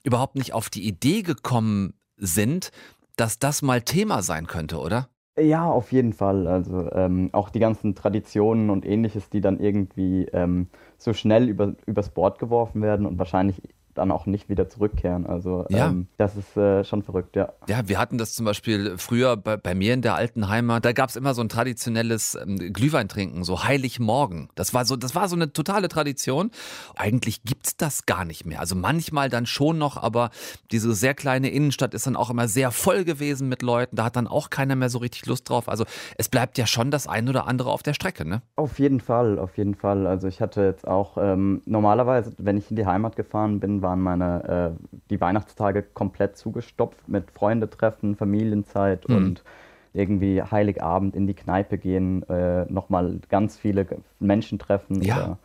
überhaupt 0.04 0.36
nicht 0.36 0.54
auf 0.54 0.70
die 0.70 0.88
Idee 0.88 1.20
gekommen 1.20 1.92
sind, 2.16 2.70
dass 3.16 3.38
das 3.38 3.62
mal 3.62 3.82
Thema 3.82 4.22
sein 4.22 4.46
könnte, 4.46 4.78
oder? 4.78 5.08
Ja, 5.38 5.70
auf 5.70 5.92
jeden 5.92 6.12
Fall. 6.14 6.46
Also 6.46 6.90
ähm, 6.92 7.28
auch 7.32 7.50
die 7.50 7.58
ganzen 7.58 7.94
Traditionen 7.94 8.70
und 8.70 8.86
ähnliches, 8.86 9.28
die 9.28 9.42
dann 9.42 9.60
irgendwie 9.60 10.26
ähm, 10.32 10.68
so 10.96 11.12
schnell 11.12 11.48
über, 11.48 11.74
übers 11.86 12.10
Board 12.10 12.38
geworfen 12.38 12.80
werden 12.80 13.04
und 13.04 13.18
wahrscheinlich 13.18 13.60
dann 13.96 14.10
auch 14.10 14.26
nicht 14.26 14.48
wieder 14.48 14.68
zurückkehren. 14.68 15.26
Also 15.26 15.66
ja. 15.68 15.88
ähm, 15.88 16.08
das 16.16 16.36
ist 16.36 16.56
äh, 16.56 16.84
schon 16.84 17.02
verrückt, 17.02 17.36
ja. 17.36 17.52
Ja, 17.68 17.88
wir 17.88 17.98
hatten 17.98 18.18
das 18.18 18.34
zum 18.34 18.46
Beispiel 18.46 18.94
früher 18.98 19.36
bei, 19.36 19.56
bei 19.56 19.74
mir 19.74 19.94
in 19.94 20.02
der 20.02 20.14
alten 20.14 20.48
Heimat, 20.48 20.84
da 20.84 20.92
gab 20.92 21.10
es 21.10 21.16
immer 21.16 21.34
so 21.34 21.42
ein 21.42 21.48
traditionelles 21.48 22.34
ähm, 22.34 22.56
Glühweintrinken, 22.56 23.44
so 23.44 23.64
Heiligmorgen. 23.64 24.48
Das 24.54 24.74
war 24.74 24.84
so, 24.84 24.96
das 24.96 25.14
war 25.14 25.28
so 25.28 25.36
eine 25.36 25.52
totale 25.52 25.88
Tradition. 25.88 26.50
Eigentlich 26.94 27.42
gibt 27.44 27.66
es 27.66 27.76
das 27.76 28.06
gar 28.06 28.24
nicht 28.24 28.46
mehr. 28.46 28.60
Also 28.60 28.74
manchmal 28.74 29.28
dann 29.28 29.46
schon 29.46 29.78
noch, 29.78 29.96
aber 29.96 30.30
diese 30.70 30.94
sehr 30.94 31.14
kleine 31.14 31.48
Innenstadt 31.48 31.94
ist 31.94 32.06
dann 32.06 32.16
auch 32.16 32.30
immer 32.30 32.48
sehr 32.48 32.70
voll 32.70 33.04
gewesen 33.04 33.48
mit 33.48 33.62
Leuten. 33.62 33.96
Da 33.96 34.04
hat 34.04 34.16
dann 34.16 34.26
auch 34.26 34.50
keiner 34.50 34.76
mehr 34.76 34.90
so 34.90 34.98
richtig 34.98 35.26
Lust 35.26 35.48
drauf. 35.48 35.68
Also 35.68 35.84
es 36.18 36.28
bleibt 36.28 36.58
ja 36.58 36.66
schon 36.66 36.90
das 36.90 37.06
ein 37.06 37.28
oder 37.28 37.46
andere 37.46 37.70
auf 37.70 37.82
der 37.82 37.94
Strecke, 37.94 38.26
ne? 38.26 38.42
Auf 38.56 38.78
jeden 38.78 39.00
Fall, 39.00 39.38
auf 39.38 39.56
jeden 39.56 39.74
Fall. 39.74 40.06
Also 40.06 40.28
ich 40.28 40.40
hatte 40.40 40.62
jetzt 40.62 40.86
auch 40.86 41.16
ähm, 41.18 41.62
normalerweise, 41.64 42.32
wenn 42.38 42.56
ich 42.56 42.70
in 42.70 42.76
die 42.76 42.86
Heimat 42.86 43.16
gefahren 43.16 43.60
bin, 43.60 43.82
waren 43.86 44.00
meine 44.00 44.74
äh, 44.76 44.84
die 45.10 45.20
Weihnachtstage 45.20 45.82
komplett 45.82 46.36
zugestopft 46.36 47.08
mit 47.08 47.30
Freundetreffen, 47.30 48.16
Familienzeit 48.16 49.08
mhm. 49.08 49.16
und 49.16 49.44
irgendwie 49.92 50.42
Heiligabend 50.42 51.14
in 51.14 51.28
die 51.28 51.34
Kneipe 51.34 51.78
gehen, 51.78 52.28
äh, 52.28 52.66
nochmal 52.70 53.20
ganz 53.28 53.56
viele 53.56 53.86
Menschen 54.18 54.58
treffen 54.58 55.00
ja. 55.02 55.16
oder 55.16 55.38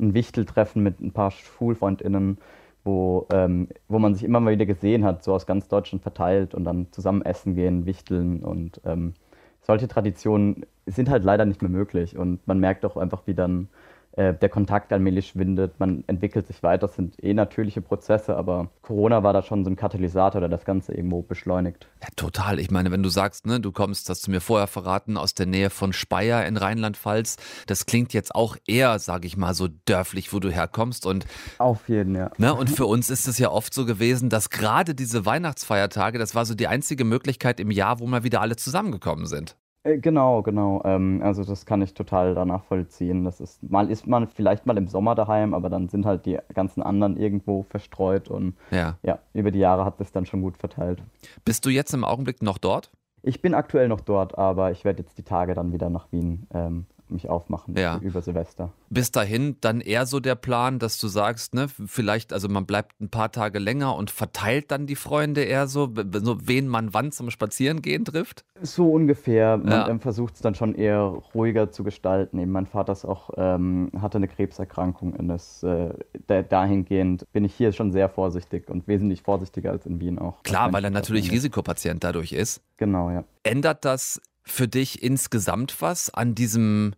ein 0.00 0.12
Wichteltreffen 0.12 0.82
mit 0.82 1.00
ein 1.00 1.12
paar 1.12 1.30
SchulfreundInnen, 1.30 2.38
wo, 2.82 3.28
ähm, 3.32 3.68
wo 3.88 4.00
man 4.00 4.14
sich 4.14 4.24
immer 4.24 4.40
mal 4.40 4.52
wieder 4.52 4.66
gesehen 4.66 5.04
hat, 5.04 5.22
so 5.22 5.32
aus 5.32 5.46
ganz 5.46 5.68
Deutschland 5.68 6.02
verteilt 6.02 6.52
und 6.52 6.64
dann 6.64 6.88
zusammen 6.90 7.22
essen 7.22 7.54
gehen, 7.54 7.86
wichteln 7.86 8.42
und 8.42 8.80
ähm, 8.84 9.14
solche 9.62 9.86
Traditionen 9.86 10.66
sind 10.84 11.08
halt 11.08 11.22
leider 11.22 11.44
nicht 11.44 11.62
mehr 11.62 11.70
möglich 11.70 12.18
und 12.18 12.44
man 12.46 12.58
merkt 12.58 12.84
auch 12.84 12.96
einfach, 12.96 13.22
wie 13.26 13.34
dann 13.34 13.68
äh, 14.16 14.32
der 14.34 14.48
Kontakt 14.48 14.92
allmählich 14.92 15.28
schwindet, 15.28 15.80
man 15.80 16.04
entwickelt 16.06 16.46
sich 16.46 16.62
weiter, 16.62 16.86
das 16.86 16.94
sind 16.94 17.22
eh 17.22 17.34
natürliche 17.34 17.80
Prozesse, 17.80 18.36
aber 18.36 18.70
Corona 18.82 19.22
war 19.22 19.32
da 19.32 19.42
schon 19.42 19.64
so 19.64 19.70
ein 19.70 19.76
Katalysator, 19.76 20.40
der 20.40 20.48
das 20.48 20.64
Ganze 20.64 20.94
irgendwo 20.94 21.22
beschleunigt. 21.22 21.88
Ja, 22.00 22.08
total. 22.14 22.60
Ich 22.60 22.70
meine, 22.70 22.92
wenn 22.92 23.02
du 23.02 23.08
sagst, 23.08 23.46
ne, 23.46 23.58
du 23.58 23.72
kommst, 23.72 24.08
hast 24.08 24.26
du 24.26 24.30
mir 24.30 24.40
vorher 24.40 24.68
verraten, 24.68 25.16
aus 25.16 25.34
der 25.34 25.46
Nähe 25.46 25.68
von 25.68 25.92
Speyer 25.92 26.46
in 26.46 26.56
Rheinland-Pfalz, 26.56 27.38
das 27.66 27.86
klingt 27.86 28.12
jetzt 28.12 28.34
auch 28.34 28.56
eher, 28.66 28.98
sage 29.00 29.26
ich 29.26 29.36
mal, 29.36 29.54
so 29.54 29.68
dörflich, 29.84 30.32
wo 30.32 30.38
du 30.38 30.50
herkommst 30.50 31.06
und 31.06 31.26
auf 31.58 31.88
jeden, 31.88 32.14
ja. 32.14 32.30
Ne, 32.38 32.54
und 32.54 32.70
für 32.70 32.86
uns 32.86 33.10
ist 33.10 33.26
es 33.26 33.38
ja 33.38 33.50
oft 33.50 33.74
so 33.74 33.84
gewesen, 33.84 34.28
dass 34.28 34.50
gerade 34.50 34.94
diese 34.94 35.26
Weihnachtsfeiertage, 35.26 36.18
das 36.18 36.34
war 36.34 36.46
so 36.46 36.54
die 36.54 36.68
einzige 36.68 37.04
Möglichkeit 37.04 37.58
im 37.58 37.70
Jahr, 37.70 37.98
wo 37.98 38.06
mal 38.06 38.22
wieder 38.22 38.40
alle 38.40 38.54
zusammengekommen 38.56 39.26
sind. 39.26 39.56
Äh, 39.84 39.98
genau, 39.98 40.42
genau. 40.42 40.82
Ähm, 40.84 41.20
also 41.22 41.44
das 41.44 41.66
kann 41.66 41.82
ich 41.82 41.94
total 41.94 42.34
danach 42.34 42.64
vollziehen. 42.64 43.24
Das 43.24 43.40
ist 43.40 43.62
mal 43.62 43.90
ist 43.90 44.06
man 44.06 44.28
vielleicht 44.28 44.66
mal 44.66 44.76
im 44.76 44.88
Sommer 44.88 45.14
daheim, 45.14 45.54
aber 45.54 45.70
dann 45.70 45.88
sind 45.88 46.06
halt 46.06 46.26
die 46.26 46.38
ganzen 46.52 46.82
anderen 46.82 47.16
irgendwo 47.16 47.62
verstreut 47.64 48.28
und 48.28 48.54
ja, 48.70 48.96
ja 49.02 49.18
über 49.34 49.50
die 49.50 49.60
Jahre 49.60 49.84
hat 49.84 50.00
das 50.00 50.10
dann 50.10 50.26
schon 50.26 50.42
gut 50.42 50.56
verteilt. 50.56 51.02
Bist 51.44 51.64
du 51.64 51.70
jetzt 51.70 51.92
im 51.94 52.04
Augenblick 52.04 52.42
noch 52.42 52.58
dort? 52.58 52.90
Ich 53.22 53.40
bin 53.40 53.54
aktuell 53.54 53.88
noch 53.88 54.00
dort, 54.00 54.36
aber 54.36 54.70
ich 54.70 54.84
werde 54.84 55.02
jetzt 55.02 55.16
die 55.16 55.22
Tage 55.22 55.54
dann 55.54 55.72
wieder 55.72 55.88
nach 55.88 56.12
Wien 56.12 56.46
ähm, 56.52 56.86
mich 57.14 57.28
aufmachen 57.28 57.76
ja. 57.76 57.98
über 57.98 58.20
Silvester. 58.20 58.72
Bis 58.90 59.10
dahin 59.10 59.56
dann 59.60 59.80
eher 59.80 60.04
so 60.06 60.20
der 60.20 60.34
Plan, 60.34 60.78
dass 60.78 60.98
du 60.98 61.08
sagst, 61.08 61.54
ne, 61.54 61.68
vielleicht, 61.68 62.32
also 62.32 62.48
man 62.48 62.66
bleibt 62.66 63.00
ein 63.00 63.08
paar 63.08 63.32
Tage 63.32 63.58
länger 63.58 63.96
und 63.96 64.10
verteilt 64.10 64.70
dann 64.70 64.86
die 64.86 64.96
Freunde 64.96 65.42
eher 65.42 65.66
so, 65.66 65.92
so 66.12 66.36
wen 66.46 66.68
man 66.68 66.92
wann 66.92 67.12
zum 67.12 67.30
Spazierengehen 67.30 68.04
trifft? 68.04 68.44
So 68.60 68.90
ungefähr. 68.90 69.56
Man 69.56 69.68
ja. 69.68 69.88
Ähm, 69.88 70.00
versucht 70.00 70.34
es 70.34 70.40
dann 70.42 70.54
schon 70.54 70.74
eher 70.74 71.00
ruhiger 71.34 71.70
zu 71.70 71.84
gestalten. 71.84 72.38
Eben 72.38 72.52
mein 72.52 72.66
Vater 72.66 72.92
ist 72.92 73.04
auch, 73.04 73.30
ähm, 73.36 73.90
hatte 74.00 74.18
eine 74.18 74.28
Krebserkrankung 74.28 75.14
und 75.14 75.28
das, 75.28 75.62
äh, 75.62 75.94
dahingehend 76.26 77.30
bin 77.32 77.44
ich 77.44 77.54
hier 77.54 77.72
schon 77.72 77.92
sehr 77.92 78.08
vorsichtig 78.08 78.68
und 78.68 78.86
wesentlich 78.86 79.22
vorsichtiger 79.22 79.70
als 79.70 79.86
in 79.86 80.00
Wien 80.00 80.18
auch. 80.18 80.42
Klar, 80.42 80.72
weil 80.72 80.84
er 80.84 80.90
natürlich 80.90 81.30
Risikopatient 81.30 82.04
dadurch 82.04 82.32
ist. 82.32 82.60
Genau, 82.76 83.10
ja. 83.10 83.24
Ändert 83.42 83.84
das 83.84 84.20
für 84.42 84.68
dich 84.68 85.02
insgesamt 85.02 85.80
was 85.80 86.12
an 86.12 86.34
diesem 86.34 86.94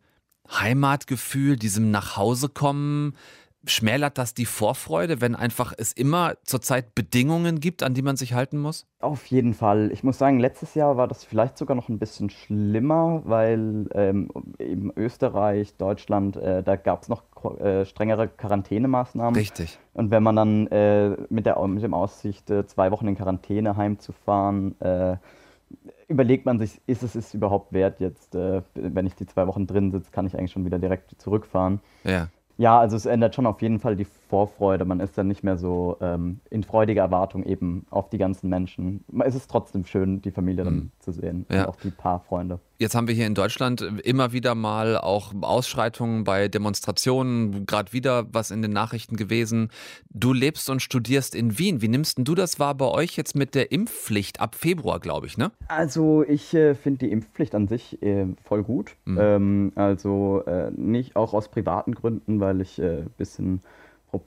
Heimatgefühl, 0.51 1.57
diesem 1.57 1.91
Nachhausekommen? 1.91 3.15
Schmälert 3.69 4.17
das 4.17 4.33
die 4.33 4.47
Vorfreude, 4.47 5.21
wenn 5.21 5.35
einfach 5.35 5.73
es 5.77 5.93
immer 5.93 6.35
zurzeit 6.45 6.95
Bedingungen 6.95 7.59
gibt, 7.59 7.83
an 7.83 7.95
die 7.95 8.03
man 8.03 8.17
sich 8.17 8.33
halten 8.33 8.59
muss? 8.59 8.87
Auf 9.01 9.27
jeden 9.27 9.55
Fall. 9.55 9.91
Ich 9.93 10.05
muss 10.05 10.19
sagen, 10.19 10.39
letztes 10.39 10.77
Jahr 10.77 10.97
war 10.97 11.09
das 11.09 11.25
vielleicht 11.25 11.59
sogar 11.59 11.75
noch 11.75 11.89
ein 11.89 11.99
bisschen 11.99 12.31
schlimmer, 12.31 13.23
weil 13.25 13.89
ähm, 13.93 14.29
eben 14.61 14.93
Österreich, 14.95 15.75
Deutschland, 15.77 16.37
äh, 16.37 16.63
da 16.63 16.77
gab 16.77 17.03
es 17.03 17.09
noch 17.09 17.25
äh, 17.59 17.85
strengere 17.85 18.29
Quarantänemaßnahmen. 18.29 19.35
Richtig. 19.35 19.81
Und 19.95 20.13
wenn 20.13 20.23
man 20.23 20.37
dann 20.37 20.67
äh, 20.69 21.17
mit, 21.29 21.47
der, 21.47 21.61
mit 21.67 21.83
dem 21.83 21.95
Aussicht, 21.95 22.49
äh, 22.51 22.67
zwei 22.67 22.93
Wochen 22.93 23.09
in 23.09 23.17
Quarantäne 23.17 23.77
heimzufahren, 23.77 24.81
äh, 24.81 25.17
überlegt 26.09 26.47
man 26.47 26.59
sich, 26.59 26.81
ist 26.87 27.03
es 27.03 27.15
es 27.15 27.35
überhaupt 27.35 27.73
wert 27.73 28.01
jetzt, 28.01 28.35
äh, 28.35 28.63
wenn 28.75 29.07
ich 29.07 29.15
die 29.15 29.27
zwei 29.27 29.47
Wochen 29.47 29.67
drin 29.67 29.91
sitze, 29.91 30.11
kann 30.11 30.27
ich 30.27 30.37
eigentlich 30.37 30.53
schon 30.53 30.65
wieder 30.65 30.79
direkt 30.79 31.21
zurückfahren. 31.21 31.81
Ja. 32.05 32.29
Ja, 32.59 32.81
also 32.81 32.97
es 32.97 33.05
ändert 33.05 33.35
schon 33.35 33.45
auf 33.47 33.61
jeden 33.61 33.81
Fall 33.81 33.97
die 33.97 34.07
Vorfreude. 34.29 34.85
Man 34.85 35.01
ist 35.01 35.17
dann 35.17 35.29
nicht 35.29 35.45
mehr 35.45 35.57
so 35.57 35.97
ähm, 36.01 36.41
in 36.51 36.65
freudiger 36.65 37.03
Erwartung 37.03 37.45
eben 37.45 37.87
auf 37.91 38.09
die 38.09 38.19
ganzen 38.19 38.49
Menschen. 38.49 39.05
Es 39.25 39.35
ist 39.35 39.51
trotzdem 39.51 39.85
schön, 39.85 40.23
die 40.23 40.31
Familie 40.31 40.65
dann 40.65 40.75
mhm. 40.75 40.91
zu 41.01 41.13
sehen 41.13 41.47
ja. 41.51 41.63
und 41.63 41.69
auch 41.69 41.77
die 41.77 41.91
paar 41.91 42.21
Freunde. 42.21 42.59
Jetzt 42.79 42.95
haben 42.95 43.09
wir 43.09 43.15
hier 43.15 43.27
in 43.27 43.35
Deutschland 43.35 43.81
immer 44.05 44.33
wieder 44.33 44.55
mal 44.55 44.99
auch 44.99 45.33
Ausschreitungen 45.41 46.25
bei 46.25 46.49
Demonstrationen, 46.49 47.65
gerade 47.65 47.95
wieder 47.95 48.27
was 48.33 48.51
in 48.51 48.61
den 48.61 48.73
Nachrichten 48.73 49.17
gewesen. 49.17 49.71
Du 50.11 50.35
lebst 50.35 50.69
und 50.69 50.83
studierst 50.83 51.35
in 51.35 51.59
Wien. 51.59 51.81
Wie 51.81 51.89
nimmst 51.89 52.19
du 52.19 52.35
das 52.35 52.59
wahr 52.61 52.75
bei 52.75 52.87
euch 52.87 53.17
jetzt 53.17 53.35
mit 53.35 53.55
der 53.55 53.73
Impfpflicht 53.73 54.41
ab 54.41 54.55
Februar, 54.55 55.01
glaube 55.01 55.27
ich, 55.27 55.39
ne? 55.39 55.53
Also 55.69 56.23
ich 56.23 56.53
äh, 56.53 56.75
finde 56.75 57.07
die 57.07 57.13
Impfpflicht 57.13 57.55
an 57.55 57.67
sich 57.67 58.03
äh, 58.03 58.27
voll 58.45 58.63
gut. 58.63 58.95
Mhm. 59.07 59.19
Ähm, 59.21 59.73
also 59.75 60.43
äh, 60.47 60.71
nicht 60.73 61.17
auch 61.17 61.33
aus 61.33 61.49
privaten 61.49 61.95
Gründen, 61.95 62.41
weil 62.41 62.61
ich 62.61 62.79
ein 62.79 62.85
äh, 62.85 63.05
bisschen, 63.17 63.63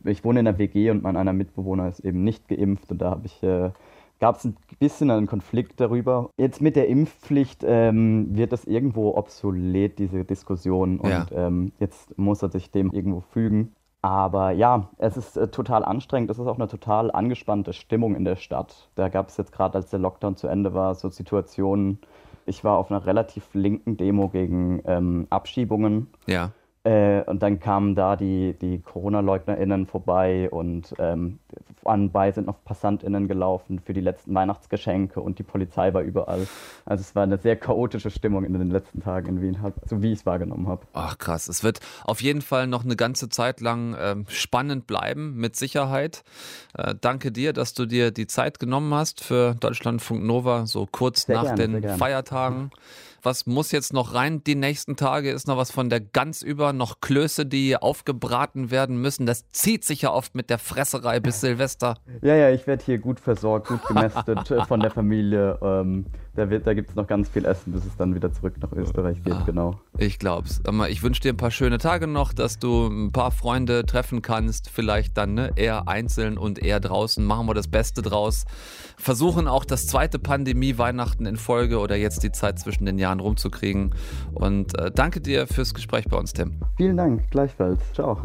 ich 0.03 0.23
wohne 0.23 0.39
in 0.39 0.45
der 0.45 0.57
WG 0.57 0.91
und 0.91 1.03
mein 1.03 1.17
einer 1.17 1.33
Mitbewohner 1.33 1.87
ist 1.87 1.99
eben 2.01 2.23
nicht 2.23 2.47
geimpft 2.47 2.91
und 2.91 2.99
da 3.01 3.11
habe 3.11 3.25
ich 3.25 3.41
äh, 3.43 3.71
gab 4.19 4.35
es 4.35 4.45
ein 4.45 4.55
bisschen 4.79 5.09
einen 5.11 5.27
Konflikt 5.27 5.79
darüber. 5.79 6.29
Jetzt 6.37 6.61
mit 6.61 6.75
der 6.75 6.87
Impfpflicht 6.87 7.63
ähm, 7.65 8.35
wird 8.35 8.51
das 8.51 8.65
irgendwo 8.65 9.15
obsolet, 9.15 9.97
diese 9.97 10.25
Diskussion. 10.25 10.99
Und 10.99 11.09
ja. 11.09 11.25
ähm, 11.31 11.71
jetzt 11.79 12.17
muss 12.17 12.41
er 12.41 12.49
sich 12.49 12.71
dem 12.71 12.91
irgendwo 12.91 13.21
fügen. 13.21 13.75
Aber 14.01 14.51
ja, 14.51 14.89
es 14.97 15.17
ist 15.17 15.35
äh, 15.37 15.49
total 15.49 15.83
anstrengend. 15.83 16.31
Es 16.31 16.39
ist 16.39 16.47
auch 16.47 16.57
eine 16.57 16.67
total 16.67 17.11
angespannte 17.11 17.73
Stimmung 17.73 18.15
in 18.15 18.23
der 18.23 18.37
Stadt. 18.37 18.89
Da 18.95 19.09
gab 19.09 19.29
es 19.29 19.37
jetzt 19.37 19.51
gerade, 19.51 19.75
als 19.75 19.89
der 19.89 19.99
Lockdown 19.99 20.35
zu 20.35 20.47
Ende 20.47 20.73
war, 20.73 20.95
so 20.95 21.09
Situationen. 21.09 21.99
Ich 22.45 22.63
war 22.63 22.77
auf 22.77 22.91
einer 22.91 23.05
relativ 23.05 23.53
linken 23.53 23.97
Demo 23.97 24.29
gegen 24.29 24.81
ähm, 24.85 25.27
Abschiebungen. 25.29 26.07
Ja. 26.27 26.51
Äh, 26.89 27.21
und 27.25 27.43
dann 27.43 27.59
kamen 27.59 27.93
da 27.93 28.15
die, 28.15 28.55
die 28.59 28.79
Corona-LeugnerInnen 28.79 29.85
vorbei 29.85 30.49
und 30.49 30.95
ähm, 30.97 31.37
anbei 31.85 32.31
sind 32.31 32.47
noch 32.47 32.63
PassantInnen 32.63 33.27
gelaufen 33.27 33.79
für 33.79 33.93
die 33.93 34.01
letzten 34.01 34.33
Weihnachtsgeschenke 34.33 35.21
und 35.21 35.37
die 35.37 35.43
Polizei 35.43 35.93
war 35.93 36.01
überall. 36.01 36.47
Also 36.85 37.01
es 37.01 37.13
war 37.13 37.23
eine 37.23 37.37
sehr 37.37 37.57
chaotische 37.57 38.09
Stimmung 38.09 38.43
in 38.43 38.53
den 38.53 38.71
letzten 38.71 39.01
Tagen 39.01 39.27
in 39.27 39.41
Wien, 39.41 39.57
so 39.85 40.01
wie 40.01 40.13
ich 40.13 40.19
es 40.19 40.25
wahrgenommen 40.25 40.67
habe. 40.67 40.81
Ach 40.93 41.19
krass, 41.19 41.47
es 41.47 41.63
wird 41.63 41.79
auf 42.05 42.23
jeden 42.23 42.41
Fall 42.41 42.65
noch 42.65 42.83
eine 42.83 42.95
ganze 42.95 43.29
Zeit 43.29 43.61
lang 43.61 43.93
äh, 43.93 44.15
spannend 44.27 44.87
bleiben, 44.87 45.35
mit 45.35 45.55
Sicherheit. 45.55 46.23
Äh, 46.75 46.95
danke 46.99 47.31
dir, 47.31 47.53
dass 47.53 47.75
du 47.75 47.85
dir 47.85 48.09
die 48.09 48.25
Zeit 48.25 48.59
genommen 48.59 48.95
hast 48.95 49.23
für 49.23 49.53
Deutschlandfunk 49.59 50.23
Nova, 50.23 50.65
so 50.65 50.87
kurz 50.91 51.27
sehr 51.27 51.35
nach 51.35 51.55
gerne, 51.55 51.81
den 51.81 51.97
Feiertagen. 51.97 52.71
Was 53.23 53.45
muss 53.45 53.71
jetzt 53.71 53.93
noch 53.93 54.13
rein 54.13 54.43
die 54.43 54.55
nächsten 54.55 54.95
Tage? 54.95 55.31
Ist 55.31 55.47
noch 55.47 55.57
was 55.57 55.71
von 55.71 55.89
der 55.89 55.99
Gans 55.99 56.41
über, 56.41 56.73
noch 56.73 57.01
Klöße, 57.01 57.45
die 57.45 57.77
aufgebraten 57.77 58.71
werden 58.71 59.01
müssen. 59.01 59.25
Das 59.25 59.49
zieht 59.49 59.83
sich 59.83 60.03
ja 60.03 60.11
oft 60.11 60.35
mit 60.35 60.49
der 60.49 60.57
Fresserei 60.57 61.19
bis 61.19 61.41
Silvester. 61.41 61.97
Ja, 62.21 62.35
ja, 62.35 62.49
ich 62.49 62.67
werde 62.67 62.83
hier 62.83 62.97
gut 62.97 63.19
versorgt, 63.19 63.67
gut 63.67 63.85
gemästet 63.87 64.51
äh, 64.51 64.65
von 64.65 64.79
der 64.79 64.91
Familie. 64.91 65.59
Ähm, 65.61 66.05
da, 66.35 66.45
da 66.45 66.73
gibt 66.73 66.89
es 66.89 66.95
noch 66.95 67.07
ganz 67.07 67.29
viel 67.29 67.45
Essen, 67.45 67.73
bis 67.73 67.85
es 67.85 67.95
dann 67.97 68.15
wieder 68.15 68.31
zurück 68.31 68.55
nach 68.61 68.71
Österreich 68.71 69.21
geht, 69.23 69.33
ah, 69.33 69.43
genau. 69.45 69.79
Ich 69.97 70.19
glaub's. 70.19 70.61
Ich 70.89 71.03
wünsche 71.03 71.21
dir 71.21 71.33
ein 71.33 71.37
paar 71.37 71.51
schöne 71.51 71.77
Tage 71.77 72.07
noch, 72.07 72.33
dass 72.33 72.59
du 72.59 72.87
ein 72.87 73.11
paar 73.11 73.31
Freunde 73.31 73.85
treffen 73.85 74.21
kannst. 74.21 74.69
Vielleicht 74.69 75.17
dann 75.17 75.33
ne, 75.33 75.51
eher 75.55 75.87
einzeln 75.87 76.37
und 76.37 76.59
eher 76.59 76.79
draußen. 76.79 77.23
Machen 77.23 77.47
wir 77.47 77.53
das 77.53 77.67
Beste 77.67 78.01
draus. 78.01 78.45
Versuchen 78.97 79.47
auch 79.47 79.65
das 79.65 79.87
zweite 79.87 80.19
Pandemie-Weihnachten 80.19 81.25
in 81.25 81.37
Folge 81.37 81.79
oder 81.79 81.95
jetzt 81.95 82.23
die 82.23 82.31
Zeit 82.31 82.59
zwischen 82.59 82.85
den 82.85 82.97
Jahren 82.99 83.19
rumzukriegen. 83.19 83.95
Und 84.33 84.77
äh, 84.79 84.91
danke 84.91 85.21
dir 85.21 85.47
fürs 85.47 85.73
Gespräch 85.73 86.05
bei 86.05 86.17
uns, 86.17 86.33
Tim. 86.33 86.59
Vielen 86.77 86.97
Dank, 86.97 87.29
gleichfalls. 87.31 87.79
Ciao. 87.93 88.21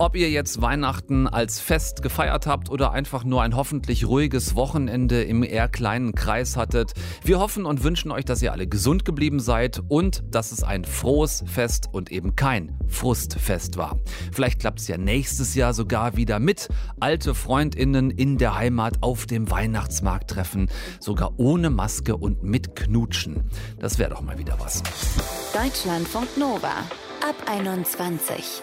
Ob 0.00 0.14
ihr 0.14 0.30
jetzt 0.30 0.62
Weihnachten 0.62 1.26
als 1.26 1.58
Fest 1.58 2.02
gefeiert 2.02 2.46
habt 2.46 2.70
oder 2.70 2.92
einfach 2.92 3.24
nur 3.24 3.42
ein 3.42 3.56
hoffentlich 3.56 4.06
ruhiges 4.06 4.54
Wochenende 4.54 5.24
im 5.24 5.42
eher 5.42 5.66
kleinen 5.66 6.14
Kreis 6.14 6.56
hattet, 6.56 6.92
wir 7.24 7.40
hoffen 7.40 7.66
und 7.66 7.82
wünschen 7.82 8.12
euch, 8.12 8.24
dass 8.24 8.40
ihr 8.40 8.52
alle 8.52 8.68
gesund 8.68 9.04
geblieben 9.04 9.40
seid 9.40 9.82
und 9.88 10.22
dass 10.30 10.52
es 10.52 10.62
ein 10.62 10.84
frohes 10.84 11.42
Fest 11.46 11.88
und 11.90 12.12
eben 12.12 12.36
kein 12.36 12.78
Frustfest 12.86 13.76
war. 13.76 13.98
Vielleicht 14.32 14.60
klappt 14.60 14.78
es 14.78 14.86
ja 14.86 14.98
nächstes 14.98 15.56
Jahr 15.56 15.74
sogar 15.74 16.16
wieder 16.16 16.38
mit 16.38 16.68
alte 17.00 17.34
Freundinnen 17.34 18.12
in 18.12 18.38
der 18.38 18.56
Heimat 18.56 18.98
auf 19.00 19.26
dem 19.26 19.50
Weihnachtsmarkt 19.50 20.30
treffen, 20.30 20.68
sogar 21.00 21.40
ohne 21.40 21.70
Maske 21.70 22.16
und 22.16 22.44
mit 22.44 22.76
Knutschen. 22.76 23.50
Das 23.80 23.98
wäre 23.98 24.10
doch 24.10 24.20
mal 24.20 24.38
wieder 24.38 24.58
was. 24.60 24.80
Deutschlandfunk 25.52 26.36
Nova 26.36 26.84
ab 27.20 27.34
21. 27.50 28.62